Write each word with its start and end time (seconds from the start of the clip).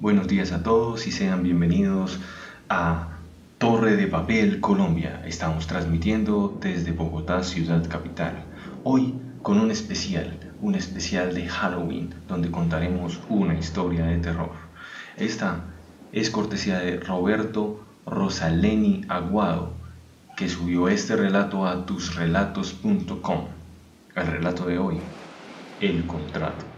Buenos 0.00 0.28
días 0.28 0.50
a 0.52 0.62
todos 0.62 1.06
y 1.06 1.12
sean 1.12 1.42
bienvenidos 1.42 2.20
a 2.70 3.18
Torre 3.58 3.96
de 3.96 4.06
Papel 4.06 4.58
Colombia. 4.58 5.22
Estamos 5.26 5.66
transmitiendo 5.66 6.56
desde 6.58 6.92
Bogotá, 6.92 7.42
ciudad 7.42 7.86
capital. 7.86 8.42
Hoy 8.82 9.12
con 9.42 9.60
un 9.60 9.70
especial, 9.70 10.38
un 10.62 10.74
especial 10.74 11.34
de 11.34 11.46
Halloween, 11.46 12.14
donde 12.28 12.50
contaremos 12.50 13.20
una 13.28 13.58
historia 13.58 14.06
de 14.06 14.16
terror. 14.16 14.52
Esta 15.18 15.64
es 16.12 16.30
cortesía 16.30 16.78
de 16.78 16.98
Roberto 16.98 17.84
Rosaleni 18.06 19.04
Aguado, 19.06 19.74
que 20.34 20.48
subió 20.48 20.88
este 20.88 21.14
relato 21.14 21.66
a 21.66 21.84
tusrelatos.com. 21.84 23.48
El 24.16 24.26
relato 24.26 24.64
de 24.64 24.78
hoy, 24.78 24.98
el 25.82 26.06
contrato. 26.06 26.69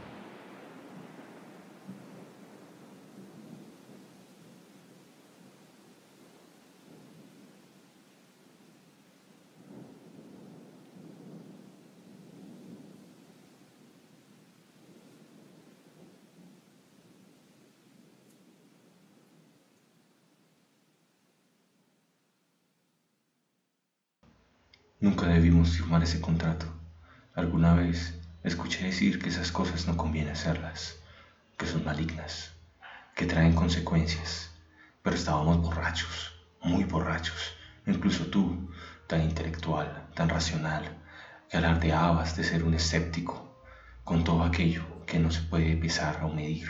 Nunca 25.03 25.27
debimos 25.27 25.71
firmar 25.71 26.05
ese 26.05 26.21
contrato. 26.21 26.67
Alguna 27.35 27.75
vez 27.75 28.15
escuché 28.45 28.85
decir 28.85 29.19
que 29.19 29.31
esas 29.31 29.51
cosas 29.51 29.89
no 29.89 29.97
conviene 29.97 30.31
hacerlas, 30.31 30.97
que 31.59 31.67
son 31.67 31.85
malignas, 31.85 32.53
que 33.17 33.27
traen 33.27 33.53
consecuencias. 33.53 34.53
Pero 35.03 35.17
estábamos 35.17 35.61
borrachos, 35.61 36.37
muy 36.63 36.85
borrachos. 36.85 37.53
Incluso 37.85 38.27
tú, 38.27 38.71
tan 39.09 39.23
intelectual, 39.23 40.09
tan 40.15 40.29
racional, 40.29 41.03
que 41.51 41.57
alardeabas 41.57 42.37
de 42.37 42.45
ser 42.45 42.63
un 42.63 42.75
escéptico 42.75 43.61
con 44.05 44.23
todo 44.23 44.45
aquello 44.45 45.05
que 45.05 45.19
no 45.19 45.33
se 45.33 45.43
puede 45.43 45.75
pesar 45.75 46.23
o 46.23 46.29
medir. 46.29 46.69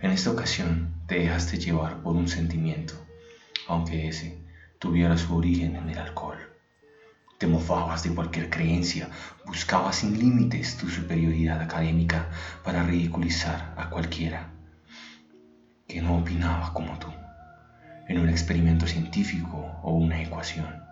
En 0.00 0.10
esta 0.10 0.28
ocasión 0.28 0.92
te 1.06 1.20
dejaste 1.20 1.56
llevar 1.56 2.02
por 2.02 2.16
un 2.16 2.28
sentimiento, 2.28 3.02
aunque 3.66 4.08
ese 4.08 4.44
tuviera 4.78 5.16
su 5.16 5.34
origen 5.34 5.74
en 5.76 5.88
el 5.88 5.96
alcohol. 5.96 6.55
Te 7.38 7.46
mofabas 7.46 8.02
de 8.02 8.14
cualquier 8.14 8.48
creencia, 8.48 9.10
buscabas 9.44 9.96
sin 9.96 10.18
límites 10.18 10.78
tu 10.78 10.88
superioridad 10.88 11.60
académica 11.60 12.30
para 12.64 12.82
ridiculizar 12.82 13.74
a 13.76 13.90
cualquiera 13.90 14.52
que 15.86 16.00
no 16.00 16.16
opinaba 16.16 16.72
como 16.72 16.98
tú, 16.98 17.12
en 18.08 18.18
un 18.18 18.30
experimento 18.30 18.86
científico 18.86 19.78
o 19.82 19.92
una 19.92 20.22
ecuación. 20.22 20.82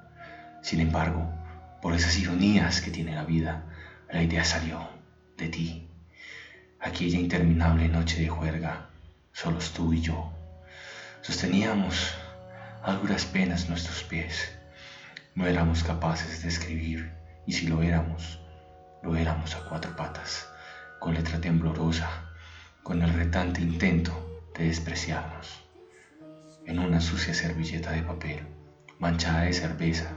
Sin 0.61 0.81
embargo, 0.81 1.33
por 1.81 1.95
esas 1.95 2.19
ironías 2.19 2.83
que 2.83 2.91
tiene 2.91 3.15
la 3.15 3.25
vida, 3.25 3.65
la 4.11 4.22
idea 4.22 4.45
salió 4.45 4.87
de 5.39 5.48
ti. 5.48 5.89
Aquella 6.78 7.19
interminable 7.19 7.89
noche 7.89 8.20
de 8.20 8.28
juerga, 8.28 8.91
solos 9.33 9.72
tú 9.72 9.95
y 9.95 10.03
yo, 10.03 10.31
sosteníamos 11.22 12.15
a 12.82 12.93
duras 12.93 13.25
penas 13.25 13.71
nuestros 13.71 14.03
pies 14.05 14.55
no 15.34 15.47
éramos 15.49 15.83
capaces 15.83 16.43
de 16.43 16.49
escribir 16.49 17.12
y 17.45 17.53
si 17.53 17.67
lo 17.67 17.83
éramos, 17.83 18.41
lo 19.03 19.17
éramos 19.17 19.56
a 19.56 19.65
cuatro 19.69 19.97
patas, 19.97 20.49
con 21.00 21.15
letra 21.15 21.41
temblorosa, 21.41 22.09
con 22.84 23.03
el 23.03 23.12
retante 23.12 23.61
intento 23.61 24.12
de 24.56 24.67
despreciarnos. 24.67 25.65
En 26.67 26.78
una 26.78 27.00
sucia 27.00 27.34
servilleta 27.34 27.91
de 27.91 28.03
papel, 28.03 28.47
manchada 29.00 29.43
de 29.43 29.53
cerveza 29.53 30.11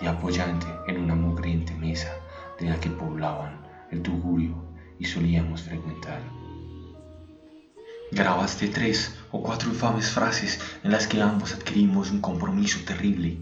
y 0.00 0.06
apoyante 0.06 0.66
en 0.88 0.98
una 0.98 1.14
mugriente 1.14 1.72
mesa 1.74 2.12
de 2.58 2.68
la 2.68 2.80
que 2.80 2.90
poblaban 2.90 3.62
el 3.92 4.02
tugurio 4.02 4.74
y 4.98 5.04
solíamos 5.04 5.62
frecuentar. 5.62 6.20
Grabaste 8.10 8.66
tres 8.66 9.16
o 9.30 9.40
cuatro 9.42 9.68
infames 9.68 10.10
frases 10.10 10.60
en 10.82 10.90
las 10.90 11.06
que 11.06 11.22
ambos 11.22 11.54
adquirimos 11.54 12.10
un 12.10 12.20
compromiso 12.20 12.80
terrible 12.84 13.38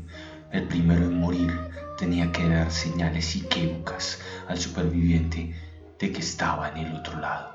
el 0.52 0.64
primero 0.64 1.04
en 1.04 1.18
morir 1.18 1.52
tenía 1.98 2.32
que 2.32 2.48
dar 2.48 2.70
señales 2.70 3.36
iquívocas 3.36 4.18
al 4.46 4.58
superviviente 4.58 5.54
de 5.98 6.12
que 6.12 6.20
estaba 6.20 6.70
en 6.70 6.78
el 6.78 6.94
otro 6.94 7.18
lado 7.18 7.54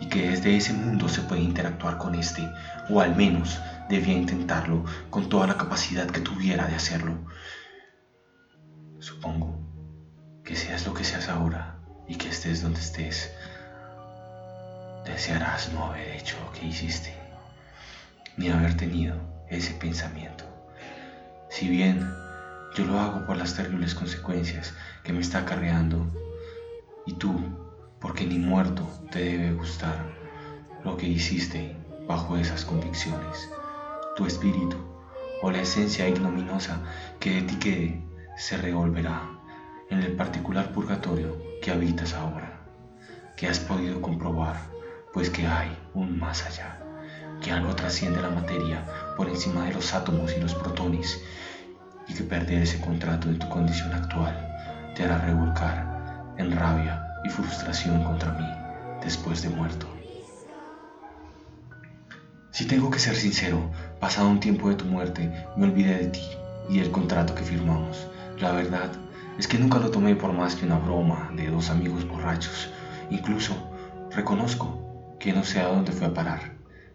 y 0.00 0.06
que 0.06 0.30
desde 0.30 0.56
ese 0.56 0.72
mundo 0.72 1.08
se 1.08 1.22
puede 1.22 1.42
interactuar 1.42 1.98
con 1.98 2.14
este, 2.14 2.48
o 2.90 3.00
al 3.00 3.14
menos 3.14 3.60
debía 3.88 4.14
intentarlo 4.14 4.84
con 5.10 5.28
toda 5.28 5.46
la 5.46 5.56
capacidad 5.56 6.06
que 6.06 6.20
tuviera 6.20 6.66
de 6.66 6.74
hacerlo. 6.74 7.24
Supongo 8.98 9.60
que 10.44 10.56
seas 10.56 10.86
lo 10.86 10.94
que 10.94 11.04
seas 11.04 11.28
ahora 11.28 11.76
y 12.08 12.16
que 12.16 12.28
estés 12.28 12.62
donde 12.62 12.80
estés, 12.80 13.30
desearás 15.04 15.72
no 15.72 15.86
haber 15.86 16.08
hecho 16.16 16.36
lo 16.44 16.52
que 16.52 16.66
hiciste, 16.66 17.14
ni 18.36 18.48
haber 18.48 18.76
tenido 18.76 19.16
ese 19.48 19.72
pensamiento. 19.74 20.44
Si 21.48 21.68
bien 21.68 22.21
yo 22.74 22.86
lo 22.86 22.98
hago 22.98 23.26
por 23.26 23.36
las 23.36 23.54
terribles 23.54 23.94
consecuencias 23.94 24.74
que 25.04 25.12
me 25.12 25.20
está 25.20 25.40
acarreando. 25.40 26.06
Y 27.04 27.14
tú, 27.14 27.38
porque 28.00 28.24
ni 28.24 28.38
muerto 28.38 28.88
te 29.10 29.24
debe 29.24 29.52
gustar 29.52 30.14
lo 30.84 30.96
que 30.96 31.06
hiciste 31.06 31.76
bajo 32.06 32.36
esas 32.36 32.64
convicciones. 32.64 33.50
Tu 34.16 34.26
espíritu 34.26 34.76
o 35.42 35.50
la 35.50 35.60
esencia 35.60 36.08
ignominosa 36.08 36.80
que 37.20 37.30
de 37.34 37.42
ti 37.42 37.56
quede 37.56 38.02
se 38.36 38.56
revolverá 38.56 39.28
en 39.90 39.98
el 40.00 40.12
particular 40.12 40.72
purgatorio 40.72 41.36
que 41.60 41.70
habitas 41.70 42.14
ahora, 42.14 42.60
que 43.36 43.48
has 43.48 43.58
podido 43.58 44.00
comprobar, 44.00 44.56
pues 45.12 45.28
que 45.28 45.46
hay 45.46 45.76
un 45.92 46.18
más 46.18 46.46
allá, 46.46 46.78
que 47.42 47.50
algo 47.50 47.74
trasciende 47.74 48.22
la 48.22 48.30
materia 48.30 48.86
por 49.16 49.28
encima 49.28 49.66
de 49.66 49.74
los 49.74 49.92
átomos 49.92 50.34
y 50.36 50.40
los 50.40 50.54
protones 50.54 51.22
y 52.12 52.14
que 52.14 52.24
perder 52.24 52.62
ese 52.62 52.78
contrato 52.78 53.28
de 53.28 53.36
tu 53.36 53.48
condición 53.48 53.92
actual 53.94 54.36
te 54.94 55.04
hará 55.04 55.18
revolcar 55.18 56.34
en 56.36 56.52
rabia 56.52 57.02
y 57.24 57.30
frustración 57.30 58.04
contra 58.04 58.32
mí 58.32 58.46
después 59.02 59.42
de 59.42 59.48
muerto. 59.48 59.86
Si 62.50 62.66
tengo 62.66 62.90
que 62.90 62.98
ser 62.98 63.16
sincero, 63.16 63.70
pasado 63.98 64.28
un 64.28 64.40
tiempo 64.40 64.68
de 64.68 64.74
tu 64.74 64.84
muerte, 64.84 65.32
me 65.56 65.64
olvidé 65.64 65.96
de 65.96 66.06
ti 66.08 66.28
y 66.68 66.80
del 66.80 66.90
contrato 66.90 67.34
que 67.34 67.44
firmamos. 67.44 68.06
La 68.38 68.52
verdad 68.52 68.90
es 69.38 69.48
que 69.48 69.58
nunca 69.58 69.78
lo 69.78 69.90
tomé 69.90 70.14
por 70.14 70.34
más 70.34 70.54
que 70.54 70.66
una 70.66 70.78
broma 70.78 71.30
de 71.34 71.48
dos 71.48 71.70
amigos 71.70 72.06
borrachos. 72.06 72.68
Incluso 73.10 73.56
reconozco 74.10 75.16
que 75.18 75.32
no 75.32 75.44
sé 75.44 75.60
a 75.60 75.68
dónde 75.68 75.92
fue 75.92 76.08
a 76.08 76.14
parar. 76.14 76.52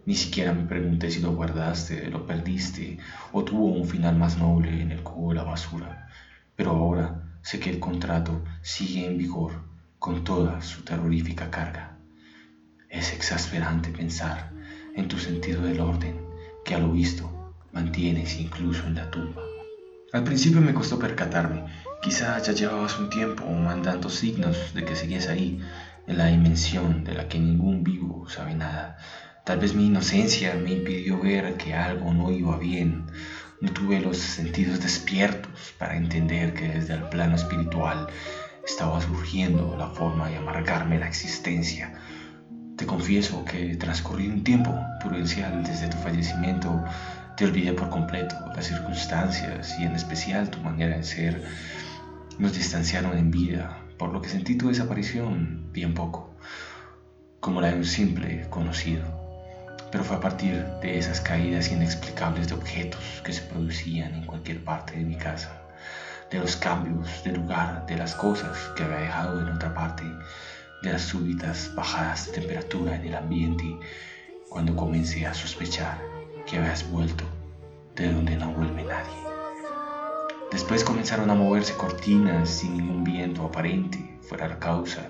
Ni 0.08 0.14
siquiera 0.14 0.54
me 0.54 0.64
pregunté 0.64 1.10
si 1.10 1.20
lo 1.20 1.34
guardaste, 1.34 2.08
lo 2.08 2.24
perdiste 2.24 2.96
o 3.30 3.44
tuvo 3.44 3.66
un 3.66 3.86
final 3.86 4.16
más 4.16 4.38
noble 4.38 4.80
en 4.80 4.90
el 4.90 5.02
cubo 5.02 5.28
de 5.28 5.34
la 5.34 5.42
basura. 5.42 6.08
Pero 6.56 6.70
ahora 6.70 7.38
sé 7.42 7.60
que 7.60 7.68
el 7.68 7.78
contrato 7.78 8.42
sigue 8.62 9.04
en 9.04 9.18
vigor 9.18 9.64
con 9.98 10.24
toda 10.24 10.62
su 10.62 10.82
terrorífica 10.82 11.50
carga. 11.50 11.98
Es 12.88 13.12
exasperante 13.12 13.90
pensar 13.90 14.50
en 14.94 15.08
tu 15.08 15.18
sentido 15.18 15.60
del 15.60 15.80
orden 15.80 16.16
que 16.64 16.74
a 16.74 16.78
lo 16.78 16.90
visto 16.90 17.52
mantienes 17.74 18.40
incluso 18.40 18.86
en 18.86 18.94
la 18.94 19.10
tumba. 19.10 19.42
Al 20.14 20.24
principio 20.24 20.62
me 20.62 20.72
costó 20.72 20.98
percatarme, 20.98 21.66
quizá 22.00 22.38
ya 22.38 22.54
llevabas 22.54 22.98
un 22.98 23.10
tiempo 23.10 23.44
mandando 23.44 24.08
signos 24.08 24.72
de 24.72 24.86
que 24.86 24.96
seguías 24.96 25.28
ahí, 25.28 25.60
en 26.06 26.16
la 26.16 26.28
dimensión 26.28 27.04
de 27.04 27.12
la 27.12 27.28
que 27.28 27.38
ningún 27.38 27.84
vivo 27.84 28.26
sabe 28.30 28.54
nada, 28.54 28.96
Tal 29.48 29.60
vez 29.60 29.74
mi 29.74 29.86
inocencia 29.86 30.52
me 30.62 30.72
impidió 30.72 31.18
ver 31.18 31.56
que 31.56 31.72
algo 31.72 32.12
no 32.12 32.30
iba 32.30 32.58
bien. 32.58 33.06
No 33.62 33.72
tuve 33.72 33.98
los 33.98 34.18
sentidos 34.18 34.78
despiertos 34.78 35.72
para 35.78 35.96
entender 35.96 36.52
que 36.52 36.68
desde 36.68 36.92
el 36.92 37.04
plano 37.04 37.34
espiritual 37.34 38.08
estaba 38.62 39.00
surgiendo 39.00 39.74
la 39.78 39.88
forma 39.88 40.28
de 40.28 40.36
amargarme 40.36 40.98
la 40.98 41.08
existencia. 41.08 41.94
Te 42.76 42.84
confieso 42.84 43.42
que 43.46 43.74
transcurrido 43.76 44.34
un 44.34 44.44
tiempo 44.44 44.78
prudencial 45.00 45.64
desde 45.64 45.88
tu 45.88 45.96
fallecimiento, 45.96 46.84
te 47.38 47.46
olvidé 47.46 47.72
por 47.72 47.88
completo. 47.88 48.36
Las 48.54 48.66
circunstancias 48.66 49.76
y 49.80 49.84
en 49.84 49.92
especial 49.92 50.50
tu 50.50 50.58
manera 50.60 50.98
de 50.98 51.04
ser 51.04 51.42
nos 52.38 52.52
distanciaron 52.52 53.16
en 53.16 53.30
vida, 53.30 53.82
por 53.96 54.12
lo 54.12 54.20
que 54.20 54.28
sentí 54.28 54.58
tu 54.58 54.68
desaparición 54.68 55.72
bien 55.72 55.94
poco, 55.94 56.36
como 57.40 57.62
la 57.62 57.68
de 57.68 57.76
un 57.76 57.86
simple 57.86 58.46
conocido 58.50 59.26
pero 59.90 60.04
fue 60.04 60.16
a 60.16 60.20
partir 60.20 60.64
de 60.82 60.98
esas 60.98 61.20
caídas 61.20 61.70
inexplicables 61.70 62.48
de 62.48 62.54
objetos 62.54 63.22
que 63.24 63.32
se 63.32 63.42
producían 63.42 64.14
en 64.14 64.26
cualquier 64.26 64.62
parte 64.62 64.96
de 64.96 65.04
mi 65.04 65.16
casa, 65.16 65.62
de 66.30 66.38
los 66.38 66.56
cambios 66.56 67.22
de 67.24 67.32
lugar 67.32 67.86
de 67.86 67.96
las 67.96 68.14
cosas 68.14 68.56
que 68.76 68.84
había 68.84 68.98
dejado 68.98 69.40
en 69.40 69.48
otra 69.48 69.74
parte, 69.74 70.04
de 70.82 70.92
las 70.92 71.02
súbitas 71.02 71.74
bajadas 71.74 72.26
de 72.26 72.32
temperatura 72.32 72.96
en 72.96 73.06
el 73.06 73.14
ambiente 73.14 73.64
cuando 74.48 74.76
comencé 74.76 75.26
a 75.26 75.34
sospechar 75.34 75.98
que 76.46 76.58
habías 76.58 76.88
vuelto 76.90 77.24
de 77.96 78.12
donde 78.12 78.36
no 78.36 78.52
vuelve 78.52 78.84
nadie. 78.84 79.27
Después 80.50 80.82
comenzaron 80.82 81.28
a 81.28 81.34
moverse 81.34 81.74
cortinas 81.74 82.48
sin 82.48 82.78
ningún 82.78 83.04
viento 83.04 83.44
aparente 83.44 84.18
fuera 84.22 84.48
la 84.48 84.58
causa. 84.58 85.08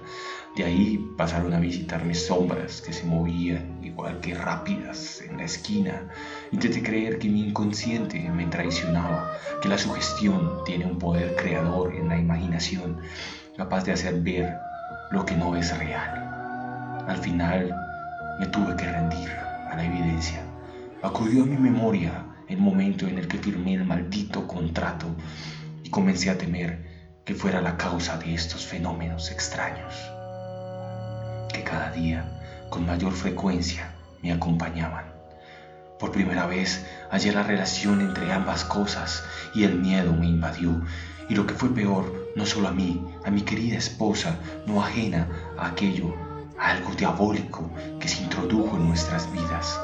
De 0.56 0.64
ahí 0.64 0.98
pasaron 1.16 1.52
a 1.52 1.60
visitarme 1.60 2.14
sombras 2.14 2.80
que 2.80 2.92
se 2.92 3.04
movían 3.04 3.78
igual 3.84 4.18
que 4.18 4.34
rápidas 4.34 5.22
en 5.22 5.36
la 5.36 5.44
esquina. 5.44 6.08
Intenté 6.50 6.82
creer 6.82 7.18
que 7.18 7.28
mi 7.28 7.48
inconsciente 7.48 8.18
me 8.30 8.46
traicionaba, 8.46 9.32
que 9.62 9.68
la 9.68 9.78
sugestión 9.78 10.64
tiene 10.64 10.86
un 10.86 10.98
poder 10.98 11.36
creador 11.36 11.94
en 11.94 12.08
la 12.08 12.18
imaginación, 12.18 12.98
capaz 13.56 13.84
de 13.84 13.92
hacer 13.92 14.20
ver 14.20 14.56
lo 15.12 15.24
que 15.24 15.36
no 15.36 15.54
es 15.54 15.76
real. 15.78 17.04
Al 17.06 17.16
final 17.18 17.74
me 18.40 18.46
tuve 18.46 18.76
que 18.76 18.90
rendir 18.90 19.30
a 19.70 19.76
la 19.76 19.84
evidencia. 19.84 20.42
Acudió 21.02 21.44
a 21.44 21.46
mi 21.46 21.56
memoria 21.56 22.24
el 22.48 22.58
momento 22.58 23.06
en 23.06 23.18
el 23.18 23.28
que 23.28 23.38
firmé 23.38 23.74
el 23.74 23.84
maldito 23.84 24.46
contrato 24.46 25.06
y 25.84 25.90
comencé 25.90 26.30
a 26.30 26.38
temer 26.38 27.20
que 27.24 27.34
fuera 27.34 27.60
la 27.60 27.76
causa 27.76 28.16
de 28.16 28.32
estos 28.32 28.64
fenómenos 28.64 29.30
extraños, 29.30 29.94
que 31.52 31.62
cada 31.62 31.90
día 31.92 32.40
con 32.70 32.86
mayor 32.86 33.12
frecuencia 33.12 33.92
me 34.22 34.32
acompañaban. 34.32 35.04
Por 35.98 36.12
primera 36.12 36.46
vez 36.46 36.86
hallé 37.10 37.32
la 37.32 37.42
relación 37.42 38.00
entre 38.00 38.32
ambas 38.32 38.64
cosas 38.64 39.24
y 39.54 39.64
el 39.64 39.78
miedo 39.78 40.12
me 40.12 40.26
invadió. 40.26 40.80
Y 41.28 41.34
lo 41.34 41.46
que 41.46 41.54
fue 41.54 41.74
peor, 41.74 42.30
no 42.36 42.46
solo 42.46 42.68
a 42.68 42.72
mí, 42.72 43.04
a 43.24 43.30
mi 43.30 43.42
querida 43.42 43.76
esposa, 43.76 44.36
no 44.66 44.82
ajena 44.82 45.28
a 45.58 45.66
aquello, 45.66 46.14
a 46.58 46.70
algo 46.70 46.94
diabólico 46.94 47.70
que 48.00 48.08
se 48.08 48.22
introdujo 48.22 48.76
en 48.76 48.88
nuestras 48.88 49.30
vidas. 49.32 49.78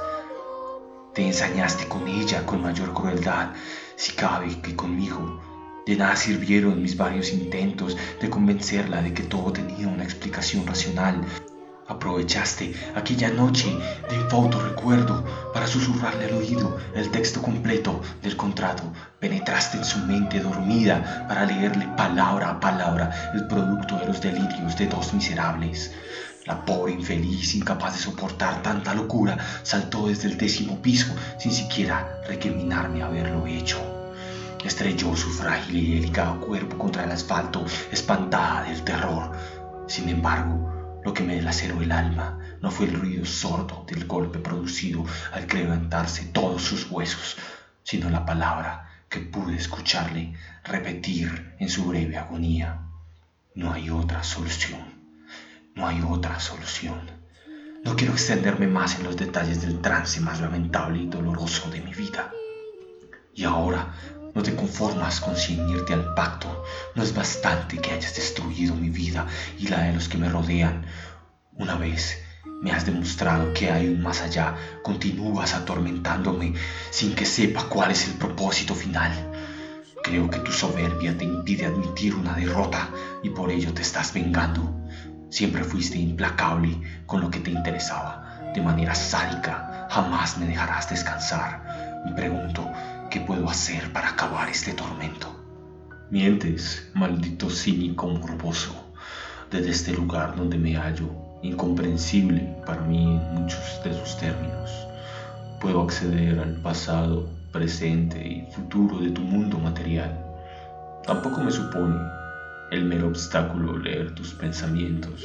Te 1.14 1.24
ensañaste 1.24 1.86
con 1.86 2.08
ella 2.08 2.44
con 2.44 2.60
mayor 2.60 2.92
crueldad, 2.92 3.52
si 3.94 4.10
cabe, 4.14 4.60
que 4.60 4.74
conmigo. 4.74 5.40
De 5.86 5.94
nada 5.94 6.16
sirvieron 6.16 6.82
mis 6.82 6.96
varios 6.96 7.32
intentos 7.32 7.96
de 8.20 8.28
convencerla 8.28 9.00
de 9.00 9.14
que 9.14 9.22
todo 9.22 9.52
tenía 9.52 9.86
una 9.86 10.02
explicación 10.02 10.66
racional. 10.66 11.24
Aprovechaste 11.86 12.74
aquella 12.96 13.30
noche 13.30 13.68
de 14.10 14.16
infausto 14.16 14.60
recuerdo 14.60 15.24
para 15.52 15.68
susurrarle 15.68 16.24
al 16.24 16.34
oído 16.34 16.78
el 16.96 17.08
texto 17.12 17.40
completo 17.40 18.00
del 18.20 18.36
contrato. 18.36 18.82
Penetraste 19.20 19.78
en 19.78 19.84
su 19.84 20.00
mente 20.00 20.40
dormida 20.40 21.26
para 21.28 21.44
leerle 21.44 21.86
palabra 21.96 22.50
a 22.50 22.58
palabra 22.58 23.30
el 23.34 23.46
producto 23.46 23.96
de 24.00 24.06
los 24.06 24.20
delirios 24.20 24.76
de 24.76 24.88
dos 24.88 25.14
miserables. 25.14 25.92
La 26.46 26.62
pobre 26.62 26.92
infeliz, 26.92 27.54
incapaz 27.54 27.94
de 27.94 28.00
soportar 28.00 28.62
tanta 28.62 28.92
locura, 28.94 29.38
saltó 29.62 30.08
desde 30.08 30.28
el 30.28 30.36
décimo 30.36 30.82
piso 30.82 31.14
sin 31.38 31.52
siquiera 31.52 32.20
recriminarme 32.28 33.02
haberlo 33.02 33.46
hecho. 33.46 33.80
Estrelló 34.62 35.16
su 35.16 35.30
frágil 35.30 35.76
y 35.76 35.94
delicado 35.94 36.40
cuerpo 36.40 36.76
contra 36.76 37.04
el 37.04 37.12
asfalto, 37.12 37.64
espantada 37.90 38.64
del 38.64 38.82
terror. 38.84 39.32
Sin 39.86 40.10
embargo, 40.10 41.00
lo 41.02 41.14
que 41.14 41.22
me 41.22 41.40
laceró 41.40 41.80
el 41.80 41.92
alma 41.92 42.38
no 42.60 42.70
fue 42.70 42.86
el 42.86 43.00
ruido 43.00 43.24
sordo 43.24 43.86
del 43.86 44.06
golpe 44.06 44.38
producido 44.38 45.04
al 45.32 45.46
levantarse 45.48 46.24
todos 46.26 46.62
sus 46.62 46.90
huesos, 46.90 47.36
sino 47.82 48.10
la 48.10 48.26
palabra 48.26 48.90
que 49.08 49.20
pude 49.20 49.56
escucharle 49.56 50.34
repetir 50.62 51.54
en 51.58 51.70
su 51.70 51.86
breve 51.86 52.18
agonía. 52.18 52.80
No 53.54 53.72
hay 53.72 53.88
otra 53.88 54.22
solución. 54.22 55.03
No 55.74 55.88
hay 55.88 56.00
otra 56.08 56.38
solución. 56.38 57.00
No 57.84 57.96
quiero 57.96 58.12
extenderme 58.12 58.68
más 58.68 58.96
en 58.96 59.04
los 59.04 59.16
detalles 59.16 59.60
del 59.60 59.80
trance 59.80 60.20
más 60.20 60.40
lamentable 60.40 61.00
y 61.00 61.06
doloroso 61.06 61.68
de 61.68 61.80
mi 61.80 61.92
vida. 61.92 62.32
Y 63.34 63.42
ahora 63.42 63.92
no 64.34 64.42
te 64.44 64.54
conformas 64.54 65.20
con 65.20 65.34
ceñirte 65.34 65.92
al 65.92 66.14
pacto. 66.14 66.64
No 66.94 67.02
es 67.02 67.12
bastante 67.12 67.78
que 67.78 67.90
hayas 67.90 68.14
destruido 68.14 68.76
mi 68.76 68.88
vida 68.88 69.26
y 69.58 69.66
la 69.66 69.82
de 69.82 69.94
los 69.94 70.08
que 70.08 70.16
me 70.16 70.28
rodean. 70.28 70.86
Una 71.54 71.74
vez 71.74 72.22
me 72.62 72.70
has 72.70 72.86
demostrado 72.86 73.52
que 73.52 73.70
hay 73.72 73.88
un 73.88 74.00
más 74.00 74.22
allá, 74.22 74.54
continúas 74.84 75.54
atormentándome 75.54 76.54
sin 76.90 77.16
que 77.16 77.26
sepa 77.26 77.64
cuál 77.68 77.90
es 77.90 78.06
el 78.06 78.14
propósito 78.14 78.76
final. 78.76 79.12
Creo 80.04 80.30
que 80.30 80.38
tu 80.38 80.52
soberbia 80.52 81.18
te 81.18 81.24
impide 81.24 81.66
admitir 81.66 82.14
una 82.14 82.34
derrota 82.34 82.90
y 83.24 83.30
por 83.30 83.50
ello 83.50 83.74
te 83.74 83.82
estás 83.82 84.14
vengando. 84.14 84.83
Siempre 85.34 85.64
fuiste 85.64 85.98
implacable 85.98 86.80
con 87.06 87.20
lo 87.20 87.28
que 87.28 87.40
te 87.40 87.50
interesaba. 87.50 88.38
De 88.54 88.60
manera 88.60 88.94
sádica, 88.94 89.88
jamás 89.90 90.38
me 90.38 90.46
dejarás 90.46 90.88
descansar. 90.88 92.04
Me 92.06 92.12
pregunto, 92.12 92.70
¿qué 93.10 93.18
puedo 93.18 93.50
hacer 93.50 93.92
para 93.92 94.10
acabar 94.10 94.48
este 94.48 94.74
tormento? 94.74 95.26
Mientes, 96.08 96.88
maldito 96.94 97.50
cínico 97.50 98.06
morboso, 98.06 98.76
desde 99.50 99.70
este 99.70 99.92
lugar 99.92 100.36
donde 100.36 100.56
me 100.56 100.76
hallo, 100.76 101.10
incomprensible 101.42 102.56
para 102.64 102.82
mí 102.82 103.02
en 103.02 103.34
muchos 103.34 103.82
de 103.82 103.92
sus 103.92 104.16
términos. 104.18 104.70
Puedo 105.60 105.82
acceder 105.82 106.38
al 106.38 106.62
pasado, 106.62 107.28
presente 107.50 108.24
y 108.24 108.52
futuro 108.52 109.00
de 109.00 109.10
tu 109.10 109.22
mundo 109.22 109.58
material. 109.58 110.16
Tampoco 111.04 111.40
me 111.40 111.50
supone 111.50 112.23
el 112.74 112.84
mero 112.84 113.06
obstáculo 113.06 113.78
leer 113.78 114.16
tus 114.16 114.34
pensamientos 114.34 115.24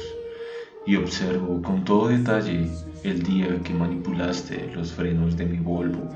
y 0.86 0.94
observo 0.94 1.60
con 1.60 1.84
todo 1.84 2.06
detalle 2.06 2.70
el 3.02 3.24
día 3.24 3.60
que 3.64 3.74
manipulaste 3.74 4.70
los 4.72 4.92
frenos 4.92 5.36
de 5.36 5.46
mi 5.46 5.58
Volvo, 5.58 6.08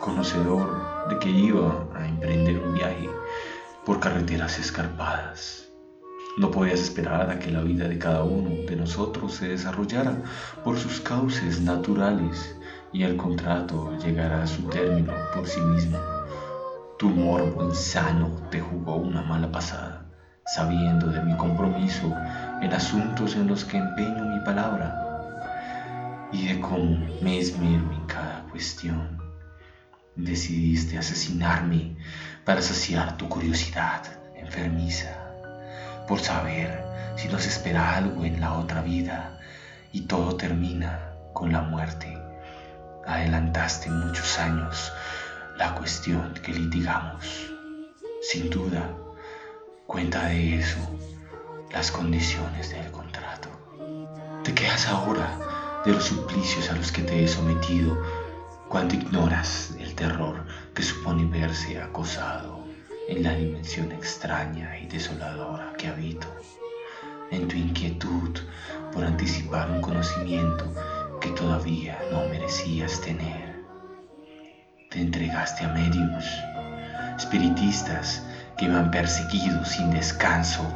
conocedor 0.00 1.08
de 1.10 1.18
que 1.18 1.28
iba 1.28 1.86
a 1.94 2.08
emprender 2.08 2.58
un 2.58 2.72
viaje 2.72 3.10
por 3.84 4.00
carreteras 4.00 4.58
escarpadas. 4.58 5.68
No 6.38 6.50
podías 6.50 6.80
esperar 6.80 7.30
a 7.30 7.38
que 7.38 7.50
la 7.50 7.60
vida 7.60 7.86
de 7.86 7.98
cada 7.98 8.24
uno 8.24 8.48
de 8.66 8.74
nosotros 8.74 9.34
se 9.34 9.48
desarrollara 9.48 10.22
por 10.64 10.78
sus 10.78 11.00
cauces 11.00 11.60
naturales 11.60 12.56
y 12.94 13.02
el 13.02 13.18
contrato 13.18 13.94
llegara 13.98 14.42
a 14.42 14.46
su 14.46 14.62
término 14.70 15.12
por 15.34 15.46
sí 15.46 15.60
mismo. 15.60 15.98
Tu 16.98 17.10
morbo 17.10 17.62
insano 17.64 18.30
te 18.50 18.60
jugó 18.60 18.96
una 18.96 19.22
mala 19.22 19.52
pasada 19.52 19.91
sabiendo 20.46 21.06
de 21.08 21.22
mi 21.22 21.36
compromiso 21.36 22.14
en 22.60 22.72
asuntos 22.72 23.34
en 23.36 23.46
los 23.46 23.64
que 23.64 23.78
empeño 23.78 24.24
mi 24.24 24.40
palabra 24.44 24.98
y 26.32 26.48
de 26.48 26.60
cómo 26.60 27.06
me 27.20 27.38
esmero 27.38 27.92
en 27.92 28.06
cada 28.06 28.42
cuestión. 28.50 29.18
Decidiste 30.16 30.98
asesinarme 30.98 31.96
para 32.44 32.60
saciar 32.60 33.16
tu 33.16 33.28
curiosidad 33.28 34.02
enfermiza, 34.36 35.16
por 36.06 36.20
saber 36.20 36.84
si 37.16 37.28
nos 37.28 37.46
espera 37.46 37.96
algo 37.96 38.24
en 38.24 38.40
la 38.40 38.54
otra 38.54 38.82
vida 38.82 39.38
y 39.92 40.02
todo 40.02 40.36
termina 40.36 41.12
con 41.32 41.52
la 41.52 41.62
muerte. 41.62 42.18
Adelantaste 43.06 43.90
muchos 43.90 44.38
años 44.38 44.92
la 45.56 45.74
cuestión 45.74 46.34
que 46.34 46.52
litigamos. 46.52 47.50
Sin 48.22 48.50
duda, 48.50 48.90
cuenta 49.92 50.28
de 50.28 50.56
eso 50.56 50.78
las 51.70 51.92
condiciones 51.92 52.70
del 52.70 52.90
contrato. 52.90 53.50
Te 54.42 54.54
quejas 54.54 54.88
ahora 54.88 55.82
de 55.84 55.92
los 55.92 56.04
suplicios 56.04 56.70
a 56.70 56.76
los 56.76 56.90
que 56.90 57.02
te 57.02 57.22
he 57.22 57.28
sometido 57.28 58.02
cuando 58.70 58.94
ignoras 58.94 59.76
el 59.78 59.94
terror 59.94 60.46
que 60.74 60.82
supone 60.82 61.26
verse 61.26 61.78
acosado 61.78 62.64
en 63.06 63.22
la 63.22 63.34
dimensión 63.34 63.92
extraña 63.92 64.78
y 64.78 64.86
desoladora 64.86 65.74
que 65.76 65.88
habito, 65.88 66.26
en 67.30 67.46
tu 67.46 67.56
inquietud 67.56 68.30
por 68.94 69.04
anticipar 69.04 69.70
un 69.70 69.82
conocimiento 69.82 70.72
que 71.20 71.28
todavía 71.32 71.98
no 72.10 72.26
merecías 72.30 72.98
tener. 73.02 73.62
Te 74.88 75.02
entregaste 75.02 75.64
a 75.64 75.68
mediums, 75.68 76.24
espiritistas 77.18 78.22
me 78.68 78.78
han 78.78 78.90
perseguido 78.90 79.64
sin 79.64 79.90
descanso. 79.90 80.66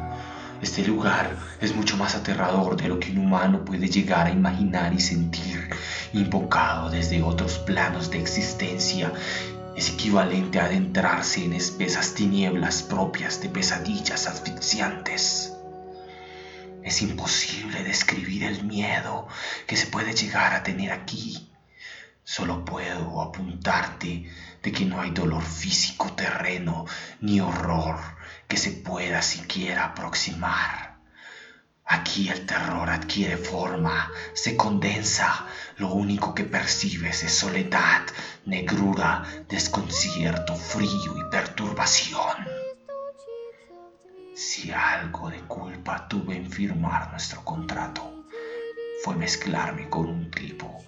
Este 0.62 0.86
lugar 0.86 1.36
es 1.60 1.74
mucho 1.74 1.96
más 1.96 2.14
aterrador 2.14 2.76
de 2.76 2.88
lo 2.88 2.98
que 2.98 3.12
un 3.12 3.18
humano 3.18 3.64
puede 3.64 3.88
llegar 3.88 4.26
a 4.26 4.30
imaginar 4.30 4.94
y 4.94 5.00
sentir, 5.00 5.70
invocado 6.12 6.90
desde 6.90 7.22
otros 7.22 7.58
planos 7.58 8.10
de 8.10 8.20
existencia. 8.20 9.12
Es 9.76 9.90
equivalente 9.90 10.58
a 10.58 10.64
adentrarse 10.64 11.44
en 11.44 11.52
espesas 11.52 12.14
tinieblas 12.14 12.82
propias 12.82 13.42
de 13.42 13.50
pesadillas 13.50 14.26
asfixiantes. 14.26 15.52
Es 16.82 17.02
imposible 17.02 17.82
describir 17.82 18.44
el 18.44 18.64
miedo 18.64 19.28
que 19.66 19.76
se 19.76 19.88
puede 19.88 20.14
llegar 20.14 20.54
a 20.54 20.62
tener 20.62 20.92
aquí. 20.92 21.50
Solo 22.28 22.64
puedo 22.64 23.22
apuntarte 23.22 24.28
de 24.60 24.72
que 24.72 24.84
no 24.84 25.00
hay 25.00 25.10
dolor 25.12 25.44
físico 25.44 26.12
terreno 26.14 26.84
ni 27.20 27.40
horror 27.40 28.00
que 28.48 28.56
se 28.56 28.72
pueda 28.72 29.22
siquiera 29.22 29.84
aproximar. 29.84 30.96
Aquí 31.84 32.28
el 32.28 32.44
terror 32.44 32.90
adquiere 32.90 33.36
forma, 33.36 34.10
se 34.34 34.56
condensa, 34.56 35.46
lo 35.76 35.92
único 35.92 36.34
que 36.34 36.42
percibes 36.42 37.22
es 37.22 37.32
soledad, 37.32 38.02
negrura, 38.44 39.22
desconcierto, 39.48 40.56
frío 40.56 41.16
y 41.16 41.30
perturbación. 41.30 42.44
Si 44.34 44.72
algo 44.72 45.30
de 45.30 45.42
culpa 45.42 46.08
tuve 46.08 46.36
en 46.36 46.50
firmar 46.50 47.08
nuestro 47.12 47.44
contrato, 47.44 48.24
fue 49.04 49.14
mezclarme 49.14 49.88
con 49.88 50.06
un 50.06 50.28
tipo 50.32 50.84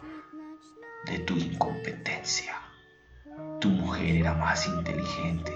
de 1.07 1.19
tu 1.21 1.37
incompetencia. 1.37 2.55
Tu 3.61 3.69
mujer 3.69 4.17
era 4.17 4.35
más 4.35 4.67
inteligente 4.67 5.53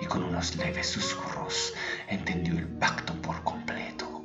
y 0.00 0.06
con 0.06 0.24
unos 0.24 0.56
leves 0.56 0.88
susurros 0.88 1.74
entendió 2.08 2.58
el 2.58 2.66
pacto 2.66 3.14
por 3.22 3.42
completo. 3.44 4.24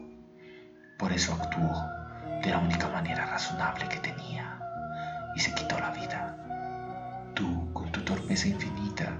Por 0.97 1.13
eso 1.13 1.33
actuó 1.33 1.71
de 2.43 2.51
la 2.51 2.59
única 2.59 2.87
manera 2.89 3.25
razonable 3.25 3.87
que 3.87 3.99
tenía 3.99 4.59
y 5.35 5.39
se 5.39 5.53
quitó 5.53 5.79
la 5.79 5.91
vida. 5.91 7.31
Tú, 7.33 7.71
con 7.73 7.91
tu 7.91 8.01
torpeza 8.01 8.47
infinita, 8.47 9.17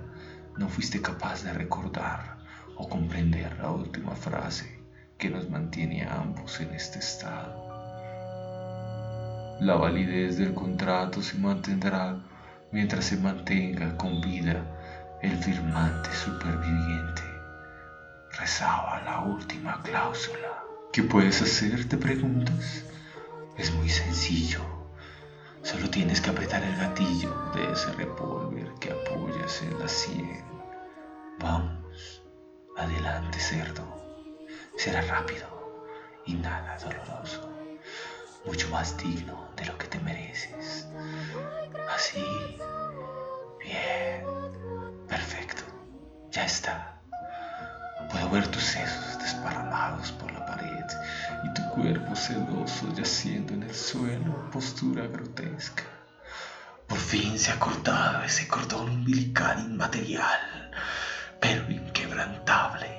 no 0.58 0.68
fuiste 0.68 1.02
capaz 1.02 1.44
de 1.44 1.54
recordar 1.54 2.38
o 2.76 2.88
comprender 2.88 3.58
la 3.60 3.72
última 3.72 4.16
frase 4.16 4.84
que 5.18 5.30
nos 5.30 5.50
mantiene 5.50 6.04
a 6.04 6.16
ambos 6.16 6.60
en 6.62 6.74
este 6.74 7.00
estado. 7.00 7.69
La 9.60 9.76
validez 9.76 10.38
del 10.38 10.54
contrato 10.54 11.22
se 11.22 11.38
mantendrá 11.38 12.18
mientras 12.72 13.04
se 13.04 13.18
mantenga 13.18 13.98
con 13.98 14.22
vida 14.22 14.64
el 15.22 15.36
firmante 15.36 16.10
superviviente. 16.14 17.24
Rezaba 18.40 19.02
la 19.02 19.20
última 19.20 19.82
cláusula. 19.84 20.64
¿Qué 20.94 21.04
puedes 21.04 21.42
hacer? 21.42 21.90
Te 21.90 21.98
preguntas. 21.98 22.86
Es 23.58 23.74
muy 23.74 23.90
sencillo. 23.90 24.62
Solo 25.62 25.90
tienes 25.90 26.22
que 26.22 26.30
apretar 26.30 26.64
el 26.64 26.78
gatillo 26.78 27.36
de 27.54 27.74
ese 27.74 27.92
revólver 27.92 28.72
que 28.80 28.94
apoyas 28.94 29.62
en 29.62 29.78
la 29.78 29.90
sien. 29.90 30.42
Vamos, 31.38 32.24
adelante 32.78 33.38
cerdo. 33.38 33.84
Será 34.78 35.02
rápido 35.02 35.48
y 36.26 36.36
nada 36.36 36.78
doloroso. 36.78 37.52
Mucho 38.46 38.70
más 38.70 38.98
digno 38.98 39.49
de 39.60 39.66
lo 39.66 39.78
que 39.78 39.88
te 39.88 40.00
mereces. 40.00 40.88
Así. 41.94 42.24
Bien. 43.60 44.24
Perfecto. 45.08 45.64
Ya 46.32 46.46
está. 46.46 47.02
Puedo 48.12 48.30
ver 48.30 48.48
tus 48.48 48.64
sesos 48.64 49.20
desparramados 49.20 50.12
por 50.14 50.32
la 50.32 50.46
pared 50.46 50.86
y 51.44 51.54
tu 51.54 51.70
cuerpo 51.70 52.16
sedoso 52.16 52.94
yaciendo 52.96 53.54
en 53.54 53.64
el 53.64 53.76
suelo 53.76 54.50
postura 54.52 55.08
grotesca. 55.08 55.84
Por 56.88 56.98
fin 56.98 57.38
se 57.38 57.52
ha 57.52 57.60
cortado 57.60 58.24
ese 58.24 58.48
cordón 58.48 58.90
umbilical 58.90 59.60
inmaterial, 59.60 60.72
pero 61.40 61.70
inquebrantable, 61.70 62.90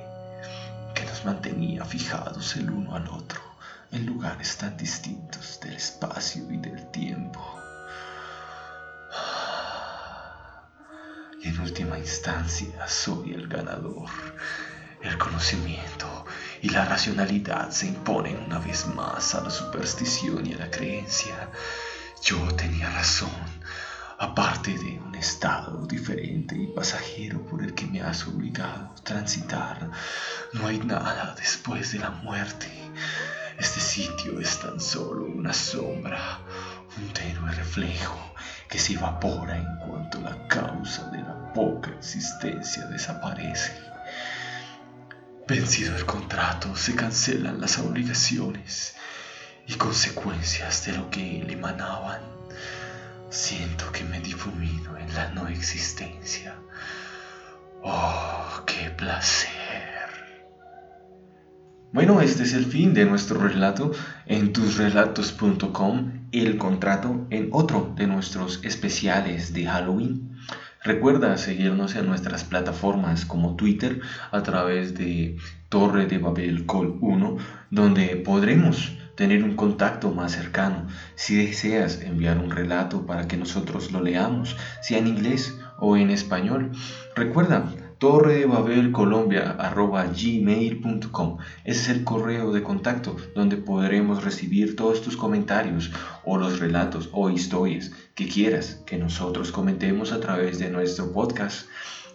que 0.95 1.05
nos 1.05 1.25
mantenía 1.25 1.85
fijados 1.85 2.55
el 2.57 2.71
uno 2.71 2.95
al 2.95 3.09
otro 3.09 3.50
en 3.92 4.06
lugares 4.06 4.56
tan 4.56 4.76
distintos 4.76 5.61
del 5.61 5.75
espacio 5.75 6.50
y 6.50 6.56
del 6.59 6.90
tiempo. 6.90 7.40
Y 11.42 11.49
en 11.49 11.61
última 11.61 11.99
instancia 11.99 12.87
soy 12.87 13.32
el 13.32 13.49
ganador 13.49 14.11
el 15.02 15.16
conocimiento 15.16 16.26
y 16.61 16.68
la 16.68 16.85
racionalidad 16.85 17.70
se 17.70 17.87
imponen 17.87 18.37
una 18.47 18.59
vez 18.59 18.87
más 18.87 19.35
a 19.35 19.40
la 19.40 19.50
superstición 19.50 20.47
y 20.47 20.54
a 20.54 20.59
la 20.59 20.70
creencia. 20.70 21.49
Yo 22.23 22.37
tenía 22.54 22.90
razón, 22.90 23.30
aparte 24.18 24.73
de 24.73 24.99
un 24.99 25.14
estado 25.14 25.87
diferente 25.87 26.54
y 26.54 26.66
pasajero 26.66 27.44
por 27.47 27.62
el 27.62 27.75
que 27.75 27.87
me 27.87 28.02
has 28.02 28.26
obligado 28.26 28.94
a 28.94 29.02
transitar, 29.02 29.90
no 30.52 30.66
hay 30.66 30.78
nada 30.78 31.35
después 31.38 31.92
de 31.92 32.00
la 32.00 32.11
muerte. 32.11 32.68
Este 33.61 33.79
sitio 33.79 34.40
es 34.40 34.59
tan 34.59 34.81
solo 34.81 35.26
una 35.26 35.52
sombra, 35.52 36.40
un 36.97 37.12
tenue 37.12 37.52
reflejo 37.52 38.19
que 38.71 38.79
se 38.79 38.95
evapora 38.95 39.55
en 39.55 39.76
cuanto 39.76 40.19
la 40.23 40.49
causa 40.49 41.11
de 41.11 41.19
la 41.19 41.52
poca 41.52 41.90
existencia 41.90 42.87
desaparece. 42.87 43.75
Vencido 45.47 45.95
el 45.95 46.07
contrato, 46.07 46.75
se 46.75 46.95
cancelan 46.97 47.61
las 47.61 47.76
obligaciones 47.79 48.95
y 49.67 49.75
consecuencias 49.75 50.87
de 50.87 50.95
lo 50.95 51.11
que 51.11 51.45
le 51.47 51.52
emanaban. 51.52 52.23
Siento 53.29 53.93
que 53.93 54.05
me 54.05 54.21
difumino 54.21 54.97
en 54.97 55.14
la 55.14 55.33
no 55.33 55.49
existencia. 55.49 56.57
¡Oh, 57.83 58.62
qué 58.64 58.88
placer! 58.88 59.60
Bueno, 61.92 62.20
este 62.20 62.44
es 62.44 62.52
el 62.52 62.66
fin 62.66 62.94
de 62.94 63.04
nuestro 63.04 63.40
relato 63.40 63.90
en 64.26 64.52
tusrelatos.com, 64.52 66.28
el 66.30 66.56
contrato 66.56 67.26
en 67.30 67.49
otro 67.50 67.92
de 67.97 68.06
nuestros 68.06 68.61
especiales 68.62 69.52
de 69.52 69.66
Halloween. 69.66 70.37
Recuerda 70.85 71.37
seguirnos 71.37 71.97
en 71.97 72.06
nuestras 72.06 72.44
plataformas 72.44 73.26
como 73.26 73.56
Twitter 73.56 74.02
a 74.30 74.40
través 74.44 74.94
de 74.94 75.37
Torre 75.68 76.06
de 76.06 76.18
Babel 76.18 76.64
Col 76.64 76.97
1, 77.00 77.38
donde 77.73 78.14
podremos 78.14 78.97
tener 79.16 79.42
un 79.42 79.56
contacto 79.56 80.12
más 80.12 80.30
cercano. 80.30 80.87
Si 81.16 81.35
deseas 81.35 82.00
enviar 82.02 82.38
un 82.38 82.52
relato 82.52 83.04
para 83.04 83.26
que 83.26 83.37
nosotros 83.37 83.90
lo 83.90 84.00
leamos, 84.00 84.56
sea 84.80 84.99
en 84.99 85.09
inglés 85.09 85.59
o 85.80 85.97
en 85.97 86.11
español, 86.11 86.70
recuerda 87.16 87.64
torre 88.00 88.37
de 88.37 88.47
babel 88.47 88.92
colombia 88.92 89.59
gmail.com 89.76 91.37
es 91.64 91.87
el 91.90 92.02
correo 92.02 92.50
de 92.50 92.62
contacto 92.62 93.14
donde 93.35 93.59
podremos 93.59 94.25
recibir 94.25 94.75
todos 94.75 95.02
tus 95.02 95.19
comentarios 95.19 95.92
o 96.25 96.38
los 96.38 96.61
relatos 96.61 97.11
o 97.12 97.28
historias 97.28 97.92
que 98.14 98.26
quieras 98.26 98.80
que 98.87 98.97
nosotros 98.97 99.52
comentemos 99.52 100.12
a 100.12 100.21
través 100.21 100.59
de 100.59 100.71
nuestro 100.71 101.12
podcast. 101.12 101.69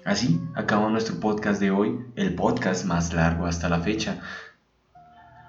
Así 0.04 0.42
acaba 0.56 0.90
nuestro 0.90 1.20
podcast 1.20 1.62
de 1.62 1.70
hoy 1.70 2.00
el 2.16 2.34
podcast 2.34 2.84
más 2.84 3.14
largo 3.14 3.46
hasta 3.46 3.70
la 3.70 3.80
fecha. 3.80 4.22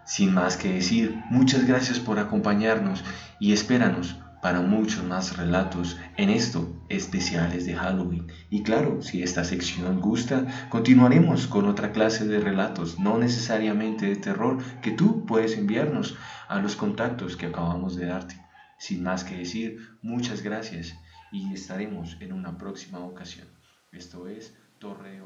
Sin 0.04 0.34
más 0.34 0.58
que 0.58 0.74
decir 0.74 1.18
muchas 1.30 1.66
gracias 1.66 1.98
por 1.98 2.18
acompañarnos 2.18 3.02
y 3.40 3.54
espéranos 3.54 4.16
para 4.42 4.60
muchos 4.60 5.04
más 5.04 5.36
relatos 5.36 5.96
en 6.16 6.30
esto 6.30 6.68
especiales 6.88 7.66
de 7.66 7.74
Halloween. 7.74 8.30
Y 8.50 8.62
claro, 8.62 9.02
si 9.02 9.22
esta 9.22 9.44
sección 9.44 10.00
gusta, 10.00 10.46
continuaremos 10.68 11.46
con 11.46 11.66
otra 11.66 11.92
clase 11.92 12.26
de 12.26 12.40
relatos, 12.40 12.98
no 12.98 13.18
necesariamente 13.18 14.06
de 14.06 14.16
terror, 14.16 14.58
que 14.82 14.92
tú 14.92 15.26
puedes 15.26 15.56
enviarnos 15.56 16.16
a 16.48 16.60
los 16.60 16.76
contactos 16.76 17.36
que 17.36 17.46
acabamos 17.46 17.96
de 17.96 18.06
darte. 18.06 18.40
Sin 18.78 19.02
más 19.02 19.24
que 19.24 19.38
decir, 19.38 19.78
muchas 20.02 20.42
gracias 20.42 20.94
y 21.32 21.52
estaremos 21.52 22.16
en 22.20 22.32
una 22.32 22.56
próxima 22.58 23.00
ocasión. 23.00 23.48
Esto 23.90 24.28
es 24.28 24.54
Torre 24.78 25.20